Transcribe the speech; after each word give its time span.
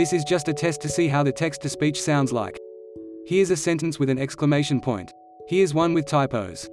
This 0.00 0.14
is 0.14 0.24
just 0.24 0.48
a 0.48 0.54
test 0.54 0.80
to 0.80 0.88
see 0.88 1.08
how 1.08 1.22
the 1.22 1.30
text-to-speech 1.30 2.00
sounds 2.00 2.32
like. 2.32 2.58
Here's 3.26 3.50
a 3.50 3.54
sentence 3.54 3.98
with 3.98 4.08
an 4.08 4.18
exclamation 4.18 4.80
point. 4.80 5.12
Here's 5.46 5.74
one 5.74 5.92
with 5.92 6.06
typos. 6.06 6.70